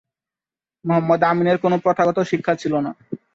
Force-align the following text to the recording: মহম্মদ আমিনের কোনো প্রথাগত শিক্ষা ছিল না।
মহম্মদ 0.85 1.21
আমিনের 1.23 1.57
কোনো 1.63 1.75
প্রথাগত 1.85 2.17
শিক্ষা 2.31 2.53
ছিল 2.61 2.73
না। 2.85 2.91